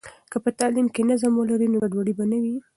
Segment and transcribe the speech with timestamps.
[0.31, 2.55] که په تعلیم کې نظم ولري، نو ګډوډي به نه وي.